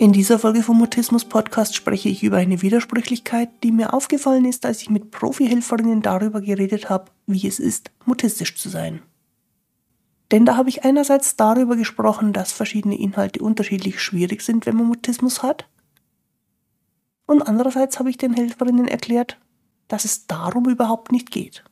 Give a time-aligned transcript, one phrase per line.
[0.00, 4.64] In dieser Folge vom Mutismus Podcast spreche ich über eine Widersprüchlichkeit, die mir aufgefallen ist,
[4.64, 9.02] als ich mit Profihelferinnen darüber geredet habe, wie es ist, mutistisch zu sein.
[10.30, 14.86] Denn da habe ich einerseits darüber gesprochen, dass verschiedene Inhalte unterschiedlich schwierig sind, wenn man
[14.86, 15.68] Mutismus hat.
[17.26, 19.38] Und andererseits habe ich den Helferinnen erklärt,
[19.86, 21.62] dass es darum überhaupt nicht geht.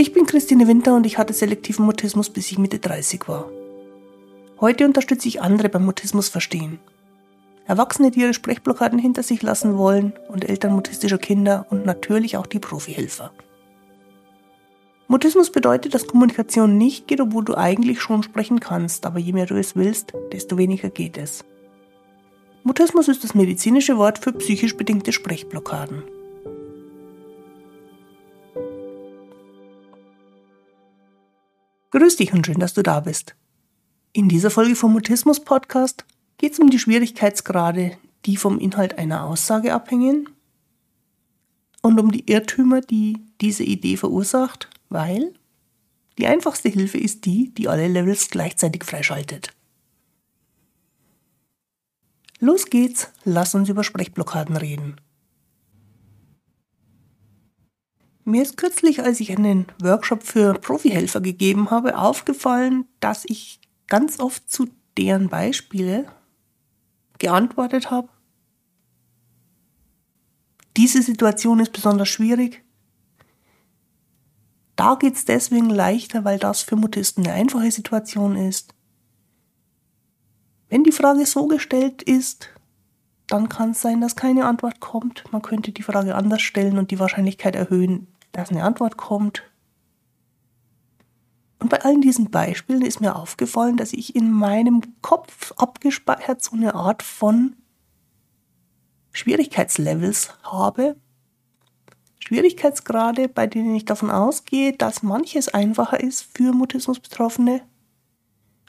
[0.00, 3.50] Ich bin Christine Winter und ich hatte selektiven Mutismus, bis ich Mitte 30 war.
[4.58, 6.78] Heute unterstütze ich andere beim Mutismus verstehen.
[7.66, 12.46] Erwachsene, die ihre Sprechblockaden hinter sich lassen wollen und Eltern mutistischer Kinder und natürlich auch
[12.46, 13.30] die Profihelfer.
[15.06, 19.44] Mutismus bedeutet, dass Kommunikation nicht geht, obwohl du eigentlich schon sprechen kannst, aber je mehr
[19.44, 21.44] du es willst, desto weniger geht es.
[22.62, 26.04] Mutismus ist das medizinische Wort für psychisch bedingte Sprechblockaden.
[31.90, 33.34] Grüß dich und schön, dass du da bist.
[34.12, 36.04] In dieser Folge vom Mutismus Podcast
[36.38, 40.28] geht es um die Schwierigkeitsgrade, die vom Inhalt einer Aussage abhängen
[41.82, 45.34] und um die Irrtümer, die diese Idee verursacht, weil
[46.16, 49.52] die einfachste Hilfe ist die, die alle Levels gleichzeitig freischaltet.
[52.38, 55.00] Los geht's, lass uns über Sprechblockaden reden.
[58.30, 64.20] Mir ist kürzlich, als ich einen Workshop für Profihelfer gegeben habe, aufgefallen, dass ich ganz
[64.20, 66.06] oft zu deren Beispiele
[67.18, 68.08] geantwortet habe.
[70.76, 72.62] Diese Situation ist besonders schwierig.
[74.76, 78.74] Da geht es deswegen leichter, weil das für Mutisten eine einfache Situation ist.
[80.68, 82.48] Wenn die Frage so gestellt ist,
[83.26, 85.24] dann kann es sein, dass keine Antwort kommt.
[85.32, 89.42] Man könnte die Frage anders stellen und die Wahrscheinlichkeit erhöhen, dass eine Antwort kommt.
[91.58, 96.56] Und bei allen diesen Beispielen ist mir aufgefallen, dass ich in meinem Kopf abgespeichert so
[96.56, 97.56] eine Art von
[99.12, 100.96] Schwierigkeitslevels habe.
[102.18, 107.62] Schwierigkeitsgrade, bei denen ich davon ausgehe, dass manches einfacher ist für Mutismusbetroffene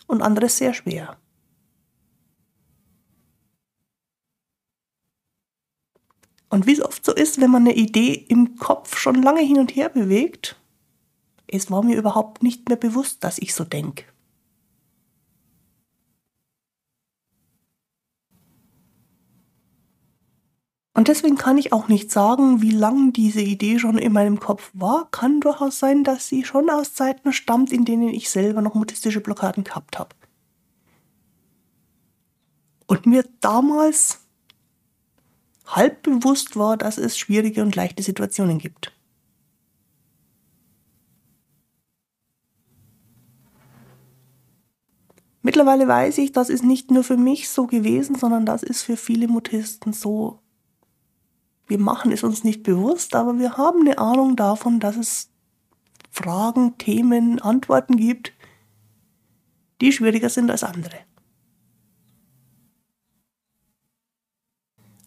[0.08, 1.18] und anderes sehr schwer.
[6.52, 9.58] Und wie es oft so ist, wenn man eine Idee im Kopf schon lange hin
[9.58, 10.58] und her bewegt,
[11.48, 14.04] es war mir überhaupt nicht mehr bewusst, dass ich so denke.
[20.94, 24.72] Und deswegen kann ich auch nicht sagen, wie lang diese Idee schon in meinem Kopf
[24.74, 25.08] war.
[25.10, 29.22] Kann durchaus sein, dass sie schon aus Zeiten stammt, in denen ich selber noch mutistische
[29.22, 30.14] Blockaden gehabt habe.
[32.88, 34.21] Und mir damals
[35.76, 38.94] halb bewusst war, dass es schwierige und leichte Situationen gibt.
[45.44, 48.96] Mittlerweile weiß ich, das ist nicht nur für mich so gewesen, sondern das ist für
[48.96, 50.40] viele Mutisten so.
[51.68, 55.32] Wir machen es uns nicht bewusst, aber wir haben eine Ahnung davon, dass es
[56.12, 58.34] Fragen, Themen, Antworten gibt,
[59.80, 61.00] die schwieriger sind als andere.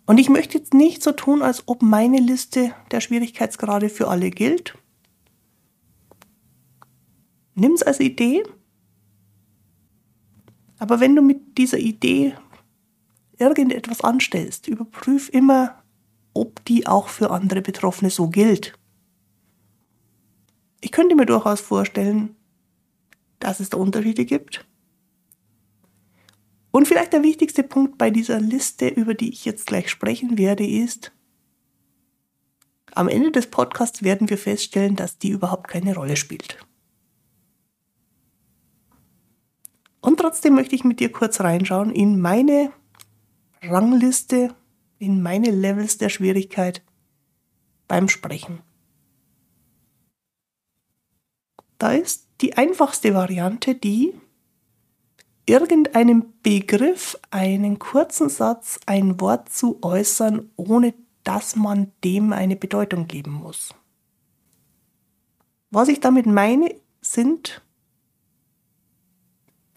[0.07, 4.31] Und ich möchte jetzt nicht so tun, als ob meine Liste der Schwierigkeitsgrade für alle
[4.31, 4.77] gilt.
[7.55, 8.43] Nimm es als Idee.
[10.79, 12.35] Aber wenn du mit dieser Idee
[13.39, 15.83] irgendetwas anstellst, überprüf immer,
[16.35, 18.79] ob die auch für andere Betroffene so gilt.
[20.81, 22.37] Ich könnte mir durchaus vorstellen,
[23.39, 24.67] dass es da Unterschiede gibt.
[26.75, 30.67] Und vielleicht der wichtigste Punkt bei dieser Liste, über die ich jetzt gleich sprechen werde,
[30.67, 31.13] ist,
[32.97, 36.59] am Ende des Podcasts werden wir feststellen, dass die überhaupt keine Rolle spielt.
[40.01, 42.73] Und trotzdem möchte ich mit dir kurz reinschauen in meine
[43.63, 44.53] Rangliste,
[44.99, 46.83] in meine Levels der Schwierigkeit
[47.87, 48.63] beim Sprechen.
[51.79, 54.13] Da ist die einfachste Variante die,
[55.47, 63.07] irgendeinem Begriff, einen kurzen Satz, ein Wort zu äußern, ohne dass man dem eine Bedeutung
[63.07, 63.75] geben muss.
[65.71, 67.63] Was ich damit meine, sind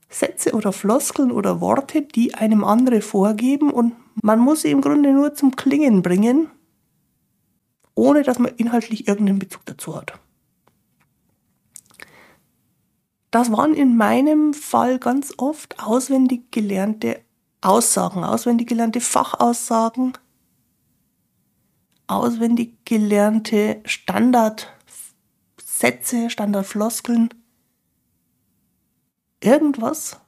[0.10, 5.12] Sätze oder Floskeln oder Worte, die einem andere vorgeben und man muss sie im Grunde
[5.12, 6.50] nur zum Klingen bringen,
[7.94, 10.20] ohne dass man inhaltlich irgendeinen Bezug dazu hat.
[13.38, 17.22] Das waren in meinem Fall ganz oft auswendig gelernte
[17.62, 20.14] Aussagen, auswendig gelernte Fachaussagen,
[22.08, 24.72] auswendig gelernte Standardsätze,
[26.32, 27.30] Standardfloskeln.
[29.40, 30.20] Irgendwas,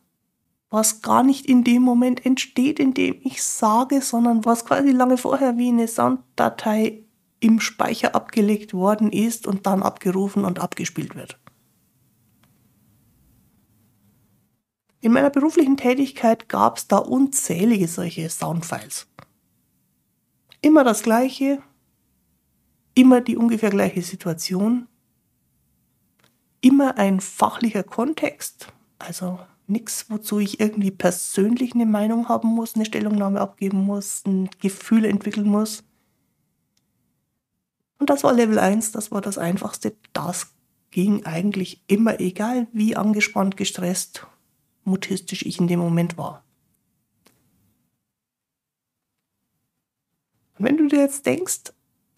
[0.70, 5.18] was gar nicht in dem Moment entsteht, in dem ich sage, sondern was quasi lange
[5.18, 7.06] vorher wie eine Sounddatei
[7.40, 11.40] im Speicher abgelegt worden ist und dann abgerufen und abgespielt wird.
[15.02, 19.08] In meiner beruflichen Tätigkeit gab es da unzählige solche Soundfiles.
[20.62, 21.62] Immer das gleiche,
[22.96, 24.88] immer die ungefähr gleiche Situation,
[26.60, 32.84] immer ein fachlicher Kontext, also nichts, wozu ich irgendwie persönlich eine Meinung haben muss, eine
[32.84, 35.84] Stellungnahme abgeben muss, ein Gefühl entwickeln muss.
[38.00, 39.96] Und das war Level 1, das war das Einfachste.
[40.12, 40.48] Das
[40.92, 44.26] ging eigentlich immer, egal wie angespannt, gestresst,
[44.90, 46.44] mutistisch ich in dem Moment war.
[50.58, 51.74] Und wenn du dir jetzt denkst,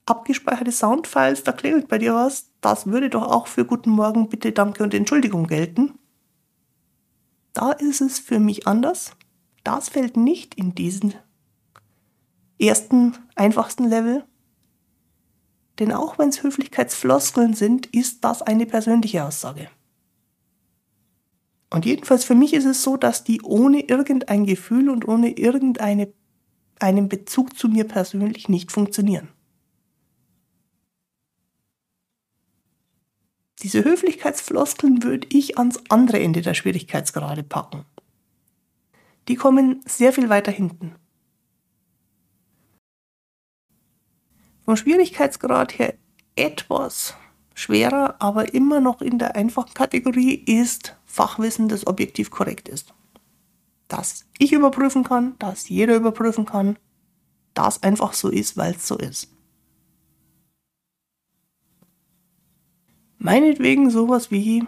[0.05, 4.51] abgespeicherte Soundfiles, da klingelt bei dir was, das würde doch auch für Guten Morgen, Bitte,
[4.51, 5.99] Danke und Entschuldigung gelten.
[7.53, 9.11] Da ist es für mich anders.
[9.63, 11.13] Das fällt nicht in diesen
[12.59, 14.23] ersten, einfachsten Level.
[15.79, 19.69] Denn auch wenn es Höflichkeitsfloskeln sind, ist das eine persönliche Aussage.
[21.71, 26.13] Und jedenfalls für mich ist es so, dass die ohne irgendein Gefühl und ohne irgendeinen
[27.07, 29.29] Bezug zu mir persönlich nicht funktionieren.
[33.63, 37.85] Diese Höflichkeitsfloskeln würde ich ans andere Ende der Schwierigkeitsgrade packen.
[39.29, 40.95] Die kommen sehr viel weiter hinten.
[44.65, 45.93] Vom Schwierigkeitsgrad her
[46.35, 47.15] etwas
[47.53, 52.93] schwerer, aber immer noch in der einfachen Kategorie ist Fachwissen, das objektiv korrekt ist.
[53.87, 56.77] Das ich überprüfen kann, das jeder überprüfen kann,
[57.53, 59.27] das einfach so ist, weil es so ist.
[63.17, 64.65] Meinetwegen sowas wie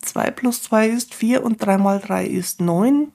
[0.00, 3.12] 2 plus 2 ist 4 und 3 mal 3 ist 9.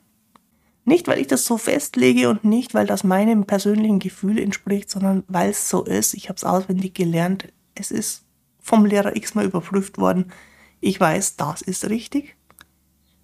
[0.85, 5.23] Nicht, weil ich das so festlege und nicht, weil das meinem persönlichen Gefühl entspricht, sondern
[5.27, 6.15] weil es so ist.
[6.15, 7.53] Ich habe es auswendig gelernt.
[7.75, 8.25] Es ist
[8.59, 10.31] vom Lehrer x-mal überprüft worden.
[10.79, 12.35] Ich weiß, das ist richtig.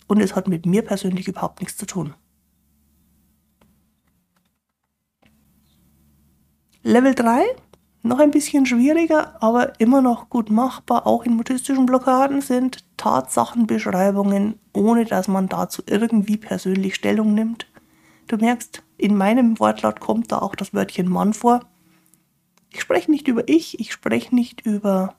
[0.08, 2.14] Und es hat mit mir persönlich überhaupt nichts zu tun.
[6.84, 7.44] Level 3
[8.04, 14.60] noch ein bisschen schwieriger, aber immer noch gut machbar, auch in mutistischen Blockaden, sind Tatsachenbeschreibungen,
[14.72, 17.68] ohne dass man dazu irgendwie persönlich Stellung nimmt.
[18.28, 21.66] Du merkst, in meinem Wortlaut kommt da auch das Wörtchen Mann vor.
[22.78, 25.16] Ich spreche nicht über ich, ich spreche nicht über,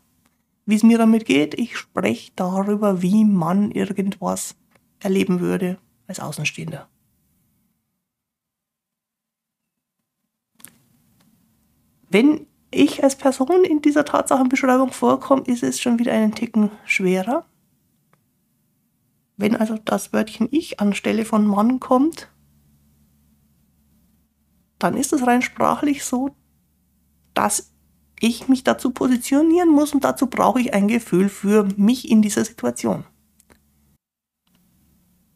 [0.64, 4.54] wie es mir damit geht, ich spreche darüber, wie man irgendwas
[5.00, 5.76] erleben würde
[6.06, 6.88] als Außenstehender.
[12.08, 17.44] Wenn ich als Person in dieser Tatsachenbeschreibung vorkomme, ist es schon wieder einen Ticken schwerer.
[19.36, 22.30] Wenn also das Wörtchen ich anstelle von Mann kommt,
[24.78, 26.36] dann ist es rein sprachlich so,
[27.38, 27.70] dass
[28.18, 32.44] ich mich dazu positionieren muss und dazu brauche ich ein Gefühl für mich in dieser
[32.44, 33.04] Situation.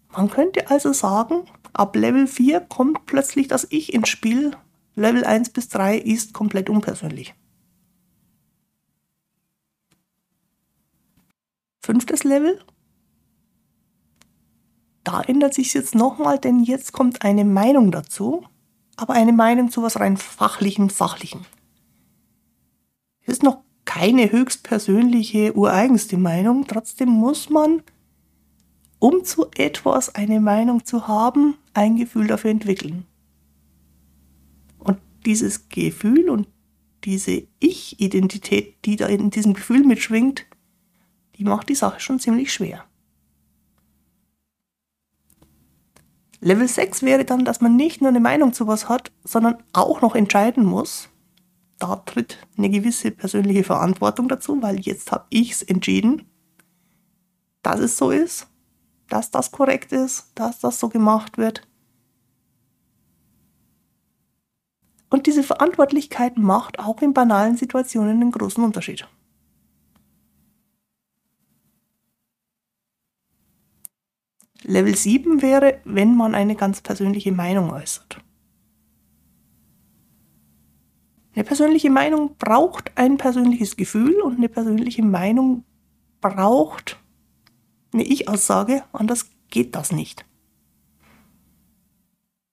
[0.08, 4.56] Man könnte also sagen, ab Level 4 kommt plötzlich das Ich ins Spiel
[4.96, 7.34] Level 1 bis 3 ist komplett unpersönlich.
[11.84, 12.60] Fünftes Level.
[15.04, 18.44] Da ändert sich jetzt nochmal, denn jetzt kommt eine Meinung dazu,
[18.96, 21.46] aber eine Meinung zu was rein fachlichem, sachlichem.
[23.24, 27.82] Es ist noch keine höchstpersönliche, ureigenste Meinung, trotzdem muss man,
[28.98, 33.06] um zu etwas eine Meinung zu haben, ein Gefühl dafür entwickeln
[35.24, 36.48] dieses Gefühl und
[37.04, 40.46] diese Ich-Identität, die da in diesem Gefühl mitschwingt,
[41.36, 42.84] die macht die Sache schon ziemlich schwer.
[46.40, 50.00] Level 6 wäre dann, dass man nicht nur eine Meinung zu was hat, sondern auch
[50.00, 51.08] noch entscheiden muss.
[51.82, 56.30] Da tritt eine gewisse persönliche Verantwortung dazu, weil jetzt habe ich es entschieden,
[57.60, 58.46] dass es so ist,
[59.08, 61.66] dass das korrekt ist, dass das so gemacht wird.
[65.10, 69.08] Und diese Verantwortlichkeit macht auch in banalen Situationen einen großen Unterschied.
[74.62, 78.22] Level 7 wäre, wenn man eine ganz persönliche Meinung äußert.
[81.34, 85.64] Eine persönliche Meinung braucht ein persönliches Gefühl und eine persönliche Meinung
[86.20, 86.98] braucht
[87.92, 90.24] eine Ich-Aussage, anders geht das nicht.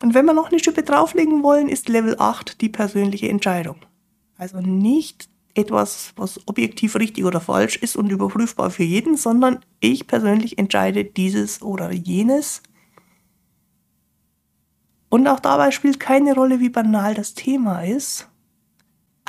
[0.01, 3.77] Und wenn wir noch eine Schippe drauflegen wollen, ist Level 8 die persönliche Entscheidung.
[4.37, 10.07] Also nicht etwas, was objektiv richtig oder falsch ist und überprüfbar für jeden, sondern ich
[10.07, 12.61] persönlich entscheide dieses oder jenes.
[15.09, 18.29] Und auch dabei spielt keine Rolle, wie banal das Thema ist.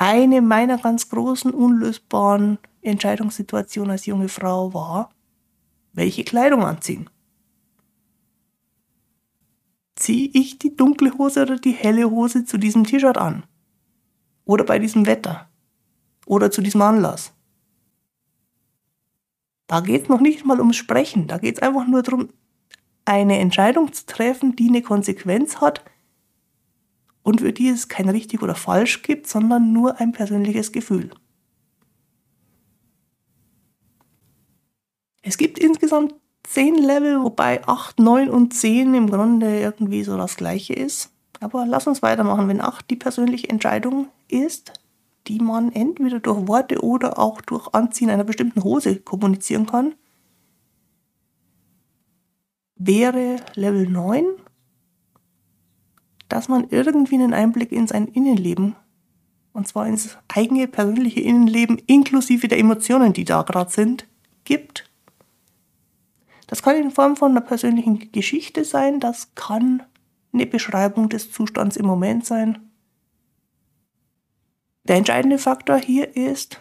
[0.03, 5.13] Eine meiner ganz großen, unlösbaren Entscheidungssituationen als junge Frau war,
[5.93, 7.07] welche Kleidung anziehen.
[9.95, 13.43] Ziehe ich die dunkle Hose oder die helle Hose zu diesem T-Shirt an?
[14.43, 15.51] Oder bei diesem Wetter?
[16.25, 17.33] Oder zu diesem Anlass?
[19.67, 22.29] Da geht es noch nicht mal ums Sprechen, da geht es einfach nur darum,
[23.05, 25.83] eine Entscheidung zu treffen, die eine Konsequenz hat
[27.23, 31.11] und für die es kein richtig oder falsch gibt, sondern nur ein persönliches Gefühl.
[35.21, 40.35] Es gibt insgesamt zehn Level, wobei 8, 9 und 10 im Grunde irgendwie so das
[40.35, 41.11] gleiche ist.
[41.39, 42.47] Aber lass uns weitermachen.
[42.47, 44.73] Wenn 8 die persönliche Entscheidung ist,
[45.27, 49.93] die man entweder durch Worte oder auch durch Anziehen einer bestimmten Hose kommunizieren kann,
[52.75, 54.25] wäre Level 9,
[56.31, 58.75] dass man irgendwie einen Einblick in sein Innenleben,
[59.53, 64.07] und zwar ins eigene persönliche Innenleben inklusive der Emotionen, die da gerade sind,
[64.45, 64.91] gibt
[66.51, 69.83] das kann in Form von einer persönlichen Geschichte sein, das kann
[70.33, 72.59] eine Beschreibung des Zustands im Moment sein.
[74.83, 76.59] Der entscheidende Faktor hier ist,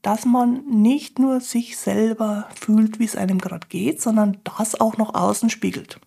[0.00, 4.96] dass man nicht nur sich selber fühlt, wie es einem gerade geht, sondern das auch
[4.96, 6.00] nach außen spiegelt.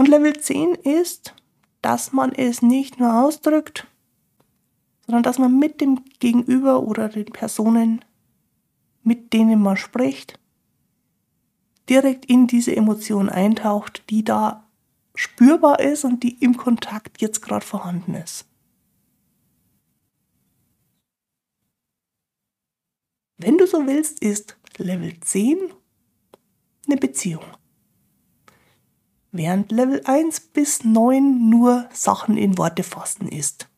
[0.00, 1.34] Und Level 10 ist,
[1.82, 3.86] dass man es nicht nur ausdrückt,
[5.04, 8.02] sondern dass man mit dem Gegenüber oder den Personen,
[9.02, 10.40] mit denen man spricht,
[11.90, 14.66] direkt in diese Emotion eintaucht, die da
[15.14, 18.46] spürbar ist und die im Kontakt jetzt gerade vorhanden ist.
[23.36, 25.58] Wenn du so willst, ist Level 10
[26.86, 27.44] eine Beziehung.
[29.32, 33.68] Während Level 1 bis 9 nur Sachen in Worte fassen ist.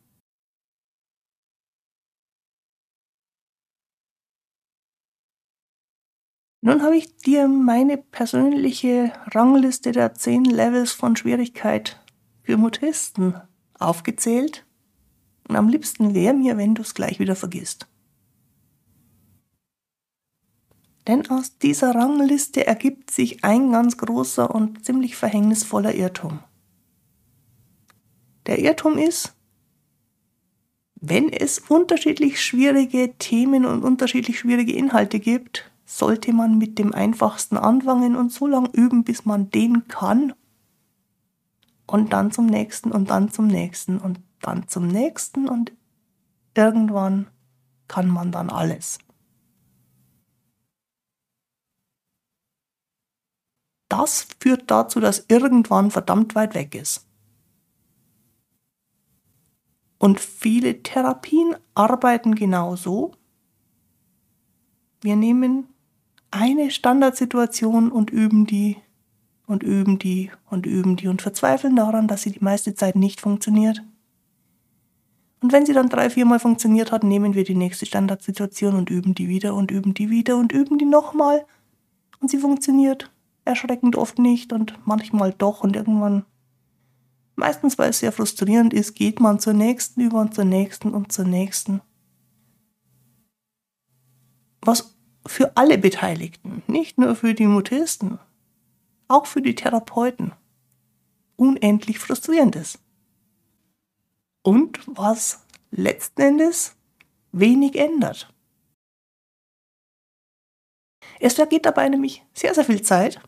[6.65, 12.01] Nun habe ich dir meine persönliche Rangliste der 10 Levels von Schwierigkeit
[12.45, 13.35] für Mutisten
[13.79, 14.65] aufgezählt.
[15.49, 17.92] Und am liebsten wäre mir, wenn du es gleich wieder vergisst.
[21.07, 26.41] Denn aus dieser Rangliste ergibt sich ein ganz großer und ziemlich verhängnisvoller Irrtum.
[28.47, 29.35] Der Irrtum ist,
[30.95, 37.57] wenn es unterschiedlich schwierige Themen und unterschiedlich schwierige Inhalte gibt, sollte man mit dem einfachsten
[37.57, 40.33] anfangen und so lange üben, bis man den kann.
[41.87, 45.73] Und dann zum nächsten und dann zum nächsten und dann zum nächsten und
[46.55, 47.27] irgendwann
[47.89, 48.99] kann man dann alles.
[53.93, 57.07] Das führt dazu, dass irgendwann verdammt weit weg ist.
[59.99, 63.13] Und viele Therapien arbeiten genauso.
[65.03, 65.69] Wir nehmen
[66.31, 68.79] eine Standardsituation und üben die
[69.47, 73.21] und üben die und üben die und verzweifeln daran, dass sie die meiste Zeit nicht
[73.21, 73.83] funktioniert.
[75.41, 79.15] Und wenn sie dann drei, viermal funktioniert hat, nehmen wir die nächste Standardsituation und üben
[79.15, 81.45] die wieder und üben die wieder und üben die nochmal.
[82.21, 83.13] Und sie funktioniert
[83.45, 86.25] erschreckend oft nicht und manchmal doch und irgendwann,
[87.35, 91.13] meistens weil es sehr frustrierend ist, geht man zur nächsten über und zur nächsten und
[91.13, 91.81] zur nächsten.
[94.61, 94.97] Was
[95.27, 98.19] für alle Beteiligten, nicht nur für die Mutisten,
[99.09, 100.33] auch für die Therapeuten,
[101.37, 102.79] unendlich frustrierend ist.
[104.43, 106.77] Und was letzten Endes
[107.33, 108.33] wenig ändert.
[111.21, 113.21] Es vergeht dabei nämlich sehr, sehr viel Zeit.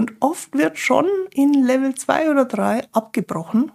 [0.00, 3.70] Und oft wird schon in Level 2 oder 3 abgebrochen.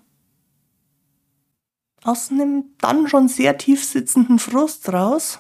[2.04, 5.40] Aus einem dann schon sehr tief sitzenden Frust raus,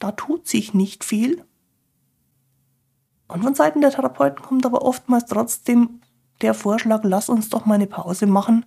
[0.00, 1.44] da tut sich nicht viel.
[3.28, 6.00] Und von Seiten der Therapeuten kommt aber oftmals trotzdem
[6.40, 8.66] der Vorschlag, lass uns doch mal eine Pause machen,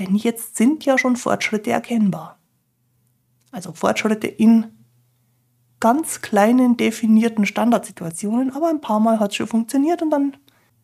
[0.00, 2.40] denn jetzt sind ja schon Fortschritte erkennbar.
[3.52, 4.66] Also Fortschritte in
[5.78, 10.36] ganz kleinen definierten Standardsituationen, aber ein paar Mal hat es schon funktioniert und dann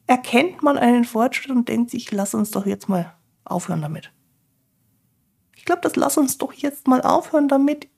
[0.07, 4.13] erkennt man einen Fortschritt und denkt sich, lass uns doch jetzt mal aufhören damit.
[5.57, 7.89] Ich glaube, das lass uns doch jetzt mal aufhören damit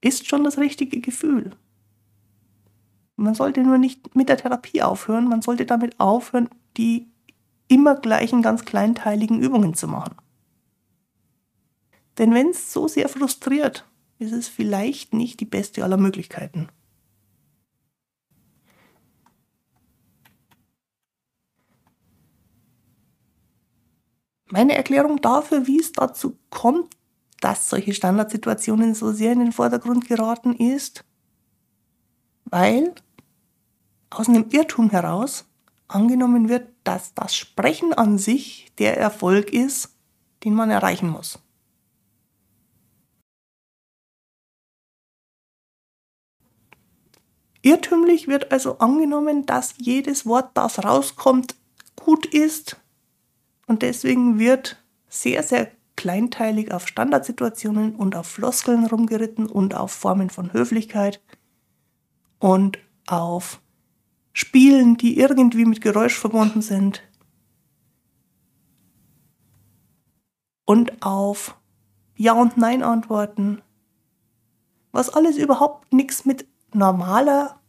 [0.00, 1.50] ist schon das richtige Gefühl.
[3.16, 7.10] Man sollte nur nicht mit der Therapie aufhören, man sollte damit aufhören, die
[7.68, 10.16] immer gleichen ganz kleinteiligen Übungen zu machen.
[12.18, 13.86] Denn wenn es so sehr frustriert,
[14.18, 16.68] ist es vielleicht nicht die beste aller Möglichkeiten.
[24.50, 26.96] Meine Erklärung dafür, wie es dazu kommt,
[27.40, 31.04] dass solche Standardsituationen so sehr in den Vordergrund geraten, ist,
[32.44, 32.94] weil
[34.10, 35.46] aus einem Irrtum heraus
[35.86, 39.94] angenommen wird, dass das Sprechen an sich der Erfolg ist,
[40.44, 41.38] den man erreichen muss.
[47.62, 51.54] Irrtümlich wird also angenommen, dass jedes Wort, das rauskommt,
[51.94, 52.80] gut ist
[53.70, 60.28] und deswegen wird sehr, sehr kleinteilig auf Standardsituationen und auf Floskeln rumgeritten und auf Formen
[60.28, 61.22] von Höflichkeit
[62.40, 63.60] und auf
[64.32, 67.00] Spielen, die irgendwie mit Geräusch verbunden sind.
[70.64, 71.56] Und auf
[72.16, 73.62] Ja und Nein Antworten.
[74.90, 77.60] Was alles überhaupt nichts mit normaler,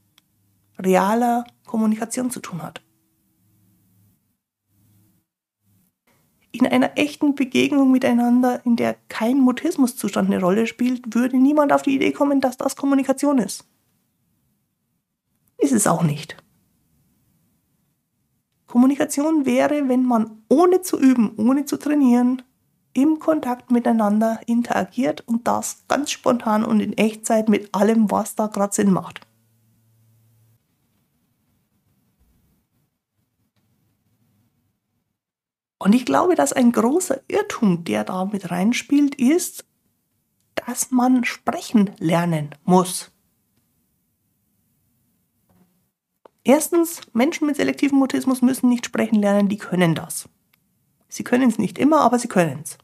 [0.79, 2.81] realer Kommunikation zu tun hat.
[6.51, 11.81] In einer echten Begegnung miteinander, in der kein Mutismuszustand eine Rolle spielt, würde niemand auf
[11.81, 13.65] die Idee kommen, dass das Kommunikation ist.
[15.58, 16.36] Ist es auch nicht.
[18.67, 22.41] Kommunikation wäre, wenn man ohne zu üben, ohne zu trainieren,
[22.93, 28.48] im Kontakt miteinander interagiert und das ganz spontan und in Echtzeit mit allem, was da
[28.48, 29.22] gerade Sinn macht.
[35.81, 39.65] Und ich glaube, dass ein großer Irrtum, der da mit reinspielt, ist,
[40.53, 43.09] dass man sprechen lernen muss.
[46.43, 50.29] Erstens, Menschen mit selektivem Mutismus müssen nicht sprechen lernen, die können das.
[51.09, 52.77] Sie können es nicht immer, aber sie können es.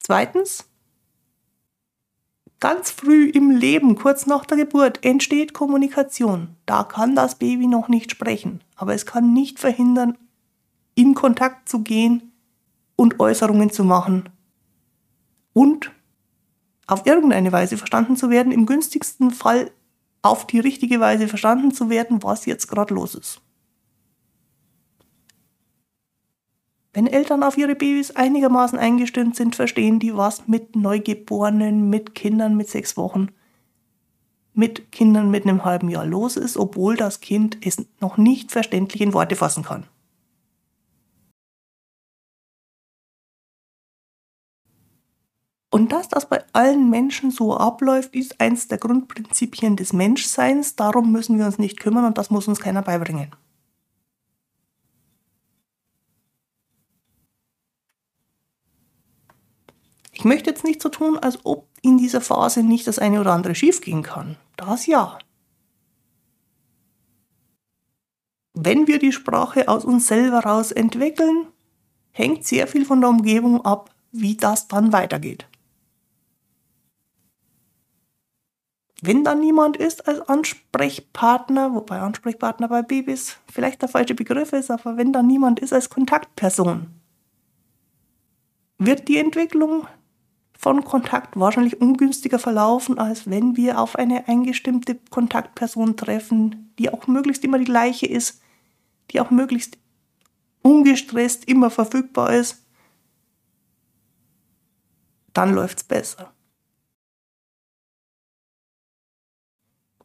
[0.00, 0.68] Zweitens,
[2.60, 6.56] ganz früh im Leben, kurz nach der Geburt, entsteht Kommunikation.
[6.66, 10.16] Da kann das Baby noch nicht sprechen, aber es kann nicht verhindern,
[10.94, 12.32] in Kontakt zu gehen
[12.96, 14.30] und Äußerungen zu machen
[15.52, 15.92] und
[16.86, 19.70] auf irgendeine Weise verstanden zu werden, im günstigsten Fall
[20.22, 23.42] auf die richtige Weise verstanden zu werden, was jetzt gerade los ist.
[26.92, 32.56] Wenn Eltern auf ihre Babys einigermaßen eingestimmt sind, verstehen die, was mit Neugeborenen, mit Kindern
[32.56, 33.28] mit sechs Wochen,
[34.58, 39.00] mit Kindern mit einem halben Jahr los ist, obwohl das Kind es noch nicht verständlich
[39.00, 39.86] in Worte fassen kann.
[45.70, 50.74] Und dass das bei allen Menschen so abläuft, ist eins der Grundprinzipien des Menschseins.
[50.74, 53.30] Darum müssen wir uns nicht kümmern und das muss uns keiner beibringen.
[60.12, 63.34] Ich möchte jetzt nicht so tun, als ob in dieser Phase nicht das eine oder
[63.34, 64.36] andere schiefgehen kann.
[64.68, 65.18] Das ja.
[68.52, 71.46] Wenn wir die Sprache aus uns selber raus entwickeln,
[72.10, 75.48] hängt sehr viel von der Umgebung ab, wie das dann weitergeht.
[79.00, 84.70] Wenn da niemand ist als Ansprechpartner, wobei Ansprechpartner bei Babys vielleicht der falsche Begriff ist,
[84.70, 86.88] aber wenn da niemand ist als Kontaktperson,
[88.76, 89.86] wird die Entwicklung
[90.58, 97.06] von Kontakt wahrscheinlich ungünstiger verlaufen, als wenn wir auf eine eingestimmte Kontaktperson treffen, die auch
[97.06, 98.42] möglichst immer die gleiche ist,
[99.12, 99.78] die auch möglichst
[100.62, 102.66] ungestresst immer verfügbar ist.
[105.32, 106.34] Dann läuft es besser.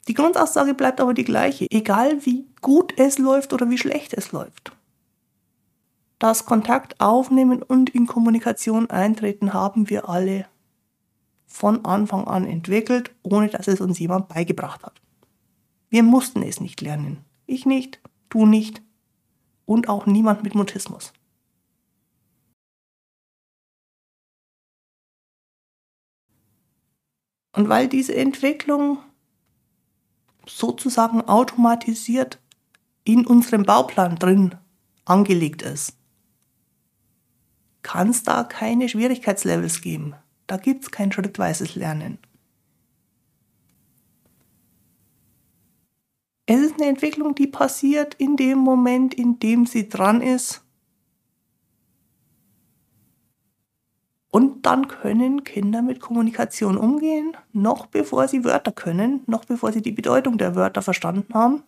[0.07, 4.31] Die Grundaussage bleibt aber die gleiche, egal wie gut es läuft oder wie schlecht es
[4.31, 4.71] läuft.
[6.23, 10.47] Das Kontakt aufnehmen und in Kommunikation eintreten haben wir alle
[11.45, 15.01] von Anfang an entwickelt, ohne dass es uns jemand beigebracht hat.
[15.89, 17.25] Wir mussten es nicht lernen.
[17.45, 18.81] Ich nicht, du nicht
[19.65, 21.11] und auch niemand mit Mutismus.
[27.51, 28.99] Und weil diese Entwicklung
[30.45, 32.39] sozusagen automatisiert
[33.03, 34.55] in unserem Bauplan drin
[35.03, 35.97] angelegt ist,
[37.83, 40.15] kann es da keine Schwierigkeitslevels geben.
[40.47, 42.17] Da gibt es kein schrittweises Lernen.
[46.45, 50.61] Es ist eine Entwicklung, die passiert in dem Moment, in dem sie dran ist.
[54.29, 59.81] Und dann können Kinder mit Kommunikation umgehen, noch bevor sie Wörter können, noch bevor sie
[59.81, 61.63] die Bedeutung der Wörter verstanden haben.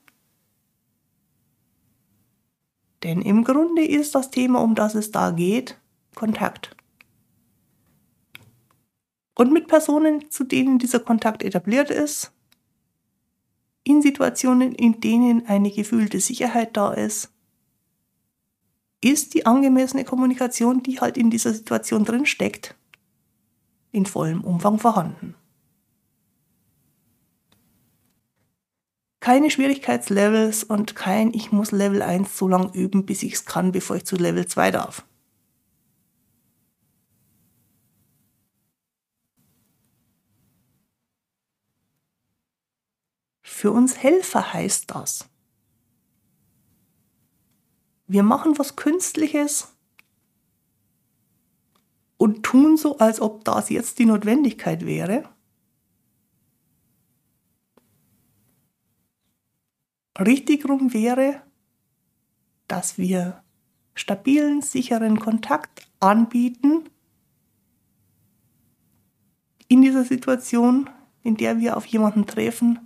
[3.04, 5.78] Denn im Grunde ist das Thema, um das es da geht,
[6.15, 6.75] Kontakt.
[9.36, 12.32] Und mit Personen, zu denen dieser Kontakt etabliert ist,
[13.84, 17.32] in Situationen, in denen eine gefühlte Sicherheit da ist,
[19.04, 22.75] ist die angemessene Kommunikation, die halt in dieser Situation drin steckt,
[23.91, 25.36] in vollem Umfang vorhanden.
[29.19, 33.71] Keine Schwierigkeitslevels und kein Ich muss Level 1 so lange üben, bis ich es kann,
[33.71, 35.06] bevor ich zu Level 2 darf.
[43.65, 45.28] Für uns Helfer heißt das.
[48.06, 49.75] Wir machen was Künstliches
[52.17, 55.28] und tun so, als ob das jetzt die Notwendigkeit wäre.
[60.19, 61.41] Richtig rum wäre,
[62.67, 63.43] dass wir
[63.95, 66.88] stabilen, sicheren Kontakt anbieten
[69.67, 70.88] in dieser Situation,
[71.23, 72.85] in der wir auf jemanden treffen,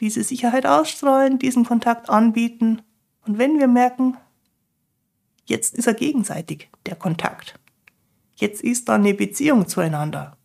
[0.00, 2.82] diese Sicherheit ausstrahlen, diesen Kontakt anbieten.
[3.26, 4.16] Und wenn wir merken,
[5.46, 7.58] jetzt ist er gegenseitig, der Kontakt.
[8.36, 10.36] Jetzt ist da eine Beziehung zueinander.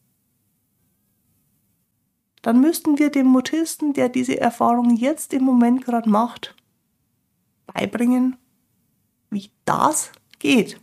[2.41, 6.55] Dann müssten wir dem Mutisten, der diese Erfahrung jetzt im Moment gerade macht,
[7.67, 8.37] beibringen,
[9.29, 10.79] wie das geht.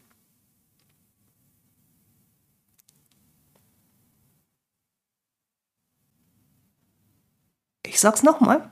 [7.98, 8.70] Ich sag's nochmal.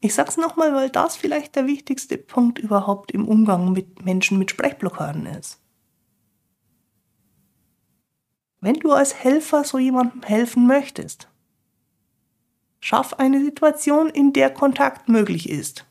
[0.00, 4.50] Ich sag's nochmal, weil das vielleicht der wichtigste Punkt überhaupt im Umgang mit Menschen mit
[4.50, 5.58] Sprechblockaden ist.
[8.60, 11.30] Wenn du als Helfer so jemandem helfen möchtest,
[12.78, 15.86] schaff eine Situation, in der Kontakt möglich ist.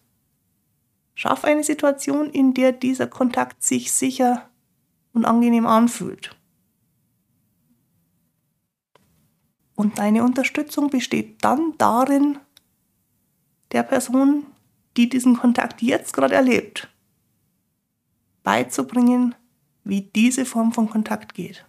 [1.16, 4.52] Schaff eine Situation, in der dieser Kontakt sich sicher
[5.14, 6.38] und angenehm anfühlt.
[9.76, 12.40] Und deine Unterstützung besteht dann darin,
[13.72, 14.46] der Person,
[14.98, 16.90] die diesen Kontakt jetzt gerade erlebt,
[18.44, 19.36] beizubringen,
[19.84, 21.66] wie diese Form von Kontakt geht.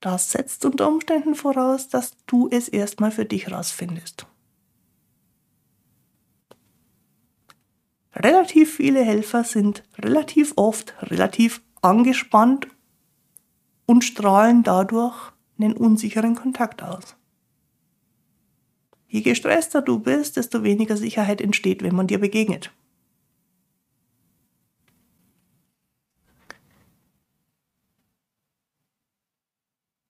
[0.00, 4.26] Das setzt unter Umständen voraus, dass du es erstmal für dich rausfindest.
[8.16, 12.66] Relativ viele Helfer sind relativ oft relativ angespannt
[13.84, 17.16] und strahlen dadurch einen unsicheren Kontakt aus.
[19.06, 22.72] Je gestresster du bist, desto weniger Sicherheit entsteht, wenn man dir begegnet.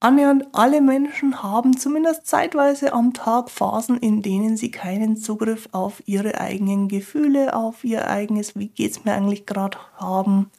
[0.06, 6.00] Annähernd alle Menschen haben zumindest zeitweise am Tag Phasen, in denen sie keinen Zugriff auf
[6.06, 10.52] ihre eigenen Gefühle, auf ihr eigenes, wie geht's mir eigentlich gerade haben.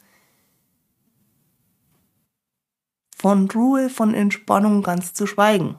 [3.16, 5.78] Von Ruhe, von Entspannung ganz zu schweigen.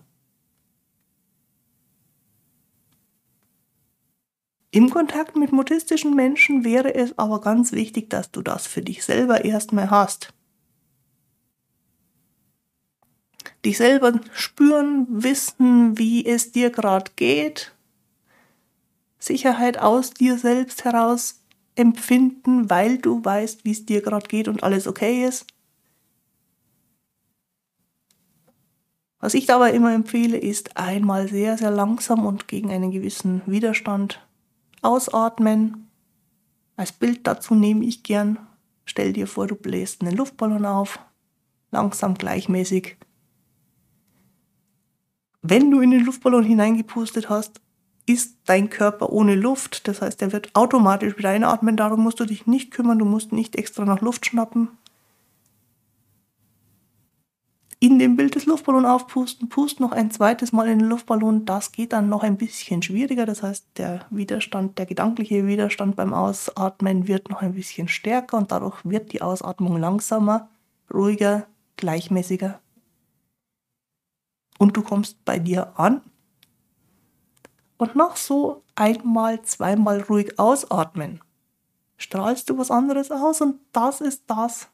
[4.72, 9.06] Im Kontakt mit mutistischen Menschen wäre es aber ganz wichtig, dass du das für dich
[9.06, 10.34] selber erstmal hast.
[13.66, 17.74] Dich selber spüren, wissen, wie es dir gerade geht,
[19.20, 21.42] Sicherheit aus dir selbst heraus
[21.76, 25.46] empfinden, weil du weißt, wie es dir gerade geht und alles okay ist.
[29.20, 34.26] Was ich dabei immer empfehle, ist einmal sehr, sehr langsam und gegen einen gewissen Widerstand
[34.82, 35.90] ausatmen.
[36.78, 38.40] Als Bild dazu nehme ich gern,
[38.86, 41.00] stell dir vor, du bläst einen Luftballon auf,
[41.72, 42.96] langsam gleichmäßig
[45.42, 47.62] wenn du in den Luftballon hineingepustet hast,
[48.06, 49.88] ist dein Körper ohne Luft.
[49.88, 51.78] Das heißt, er wird automatisch wieder einatmen.
[51.78, 53.00] Darum musst du dich nicht kümmern.
[53.00, 54.70] Du musst nicht extra nach Luft schnappen.
[57.82, 61.46] In dem Bild des Luftballons aufpusten, pust noch ein zweites Mal in den Luftballon.
[61.46, 63.26] Das geht dann noch ein bisschen schwieriger.
[63.26, 68.52] Das heißt, der Widerstand, der gedankliche Widerstand beim Ausatmen wird noch ein bisschen stärker und
[68.52, 70.50] dadurch wird die Ausatmung langsamer,
[70.94, 71.46] ruhiger,
[71.78, 72.60] gleichmäßiger
[74.60, 76.02] und du kommst bei dir an
[77.78, 81.22] und nach so einmal, zweimal ruhig ausatmen,
[81.98, 84.68] strahlst du was anderes aus und das ist das,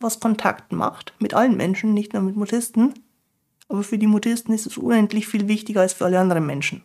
[0.00, 2.92] was Kontakt macht mit allen Menschen, nicht nur mit Mutisten.
[3.68, 6.84] Aber für die Mutisten ist es unendlich viel wichtiger als für alle anderen Menschen.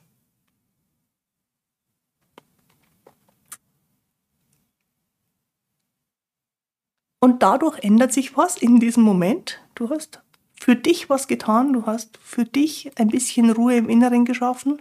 [7.19, 9.59] Und dadurch ändert sich was in diesem Moment.
[9.75, 10.21] Du hast
[10.61, 14.77] für dich was getan, du hast für dich ein bisschen Ruhe im Inneren geschaffen.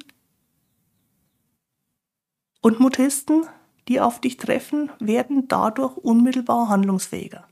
[2.60, 3.46] Und Mutisten,
[3.86, 7.46] die auf dich treffen, werden dadurch unmittelbar handlungsfähiger.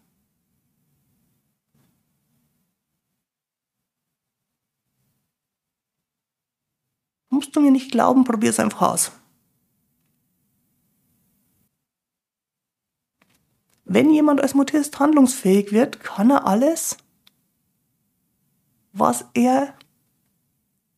[7.30, 9.12] Musst du mir nicht glauben, probier es einfach aus.
[13.84, 16.96] Wenn jemand als Mutist handlungsfähig wird, kann er alles,
[18.98, 19.74] was er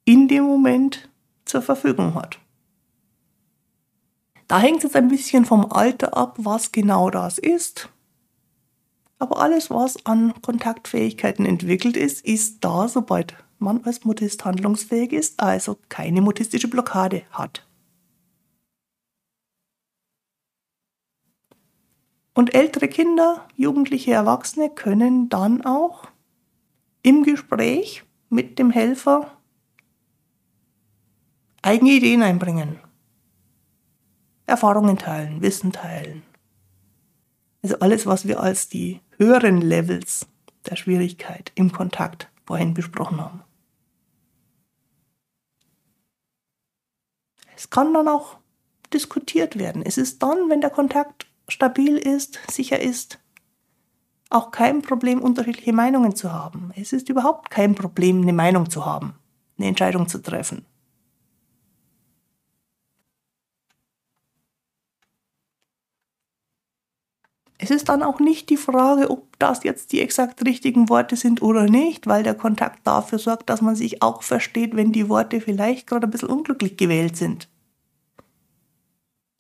[0.05, 1.09] in dem Moment
[1.45, 2.39] zur Verfügung hat.
[4.47, 7.91] Da hängt es jetzt ein bisschen vom Alter ab, was genau das ist.
[9.19, 15.41] Aber alles, was an Kontaktfähigkeiten entwickelt ist, ist da, sobald man als Mutist handlungsfähig ist,
[15.41, 17.67] also keine mutistische Blockade hat.
[22.33, 26.07] Und ältere Kinder, jugendliche Erwachsene können dann auch
[27.03, 29.37] im Gespräch mit dem Helfer
[31.63, 32.79] eigene Ideen einbringen,
[34.47, 36.23] Erfahrungen teilen, Wissen teilen.
[37.63, 40.27] Also alles, was wir als die höheren Levels
[40.67, 43.43] der Schwierigkeit im Kontakt vorhin besprochen haben.
[47.57, 48.39] Es kann dann auch
[48.93, 49.83] diskutiert werden.
[49.83, 53.19] Es ist dann, wenn der Kontakt stabil ist, sicher ist,
[54.31, 56.71] auch kein Problem, unterschiedliche Meinungen zu haben.
[56.77, 59.15] Es ist überhaupt kein Problem, eine Meinung zu haben,
[59.57, 60.67] eine Entscheidung zu treffen.
[67.61, 71.43] Es ist dann auch nicht die Frage, ob das jetzt die exakt richtigen Worte sind
[71.43, 75.41] oder nicht, weil der Kontakt dafür sorgt, dass man sich auch versteht, wenn die Worte
[75.41, 77.49] vielleicht gerade ein bisschen unglücklich gewählt sind.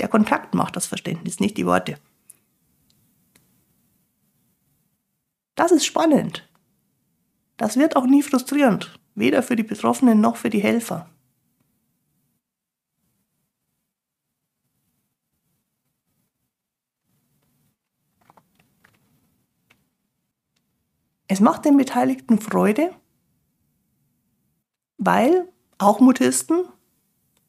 [0.00, 1.96] Der Kontakt macht das Verständnis, nicht die Worte.
[5.58, 6.48] Das ist spannend.
[7.56, 11.10] Das wird auch nie frustrierend, weder für die Betroffenen noch für die Helfer.
[21.26, 22.94] Es macht den Beteiligten Freude,
[24.96, 26.68] weil auch Mutisten,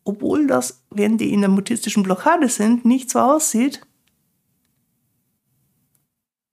[0.03, 3.85] obwohl das, wenn die in der mutistischen Blockade sind, nicht so aussieht,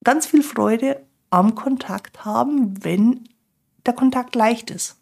[0.05, 3.29] ganz viel Freude am Kontakt haben, wenn
[3.85, 4.97] der Kontakt leicht ist.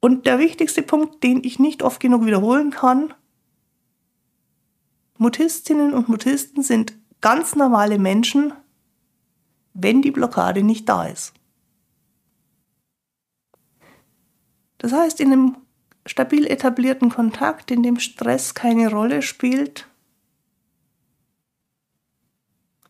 [0.00, 3.14] Und der wichtigste Punkt, den ich nicht oft genug wiederholen kann,
[5.16, 8.52] Mutistinnen und Mutisten sind ganz normale Menschen,
[9.72, 11.32] wenn die Blockade nicht da ist.
[14.76, 15.56] Das heißt, in einem
[16.06, 19.88] stabil etablierten Kontakt, in dem Stress keine Rolle spielt,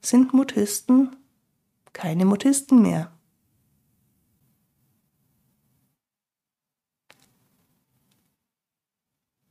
[0.01, 1.17] sind Mutisten
[1.95, 3.11] keine Mutisten mehr.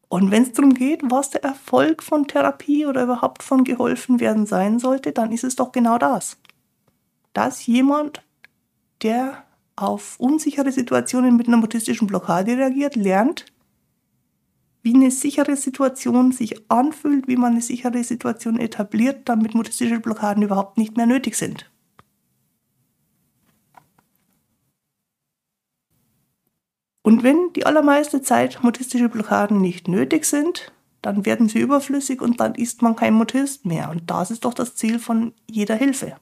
[0.10, 4.45] Und wenn es darum geht, was der Erfolg von Therapie oder überhaupt von geholfen werden
[4.45, 6.38] sein sollte, dann ist es doch genau das.
[7.34, 8.21] Dass jemand,
[9.02, 9.43] der
[9.76, 13.47] auf unsichere Situationen mit einer mutistischen Blockade reagiert, lernt,
[14.84, 20.43] wie eine sichere Situation sich anfühlt, wie man eine sichere Situation etabliert, damit mutistische Blockaden
[20.43, 21.72] überhaupt nicht mehr nötig sind.
[27.02, 32.39] Und wenn die allermeiste Zeit mutistische Blockaden nicht nötig sind, dann werden sie überflüssig und
[32.39, 33.89] dann ist man kein Mutist mehr.
[33.89, 36.15] Und das ist doch das Ziel von jeder Hilfe.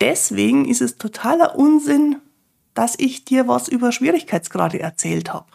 [0.00, 2.16] Deswegen ist es totaler Unsinn,
[2.74, 5.50] dass ich dir was über Schwierigkeitsgrade erzählt habe.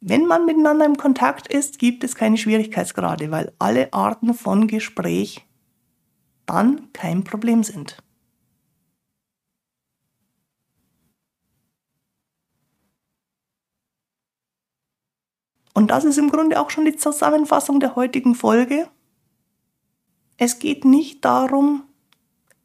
[0.00, 5.46] Wenn man miteinander im Kontakt ist, gibt es keine Schwierigkeitsgrade, weil alle Arten von Gespräch
[6.46, 7.96] dann kein Problem sind.
[15.72, 18.88] Und das ist im Grunde auch schon die Zusammenfassung der heutigen Folge.
[20.36, 21.83] Es geht nicht darum,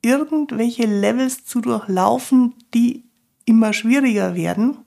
[0.01, 3.05] irgendwelche Levels zu durchlaufen, die
[3.45, 4.77] immer schwieriger werden,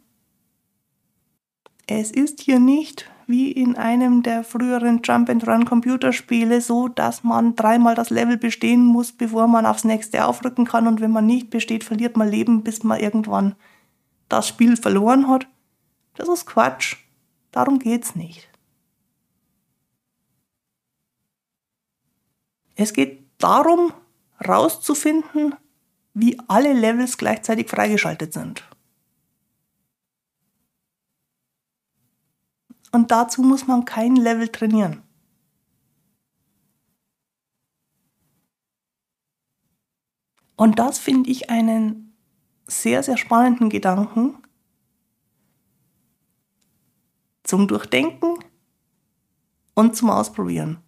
[1.86, 8.10] es ist hier nicht wie in einem der früheren Jump-and-Run-Computerspiele so, dass man dreimal das
[8.10, 12.16] Level bestehen muss, bevor man aufs nächste aufrücken kann und wenn man nicht besteht, verliert
[12.16, 13.54] man Leben, bis man irgendwann
[14.28, 15.46] das Spiel verloren hat.
[16.14, 16.96] Das ist Quatsch.
[17.52, 18.48] Darum geht's nicht.
[22.74, 23.92] Es geht darum,
[24.44, 25.54] rauszufinden,
[26.14, 28.62] wie alle Levels gleichzeitig freigeschaltet sind.
[32.92, 35.02] Und dazu muss man kein Level trainieren.
[40.56, 42.14] Und das finde ich einen
[42.66, 44.36] sehr, sehr spannenden Gedanken
[47.42, 48.38] zum Durchdenken
[49.74, 50.78] und zum Ausprobieren.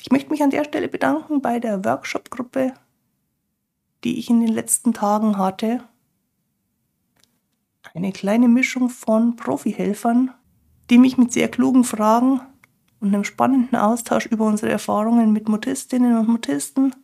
[0.00, 2.72] Ich möchte mich an der Stelle bedanken bei der Workshop-Gruppe,
[4.02, 5.82] die ich in den letzten Tagen hatte.
[7.94, 10.32] Eine kleine Mischung von Profi-Helfern,
[10.88, 12.40] die mich mit sehr klugen Fragen
[13.00, 16.94] und einem spannenden Austausch über unsere Erfahrungen mit Mutistinnen und Mutisten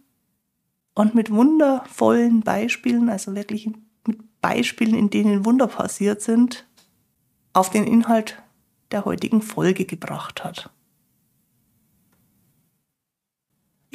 [0.94, 3.66] und mit wundervollen Beispielen, also wirklich
[4.06, 6.66] mit Beispielen, in denen Wunder passiert sind,
[7.52, 8.42] auf den Inhalt
[8.90, 10.70] der heutigen Folge gebracht hat.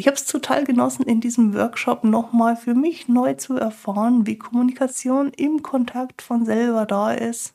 [0.01, 4.35] Ich habe es total genossen, in diesem Workshop nochmal für mich neu zu erfahren, wie
[4.35, 7.53] Kommunikation im Kontakt von selber da ist.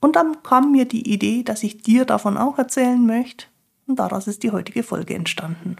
[0.00, 3.46] Und dann kam mir die Idee, dass ich dir davon auch erzählen möchte.
[3.86, 5.76] Und daraus ist die heutige Folge entstanden.